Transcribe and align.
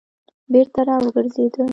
بېرته 0.51 0.81
را 0.87 0.95
وګرځېد. 1.05 1.53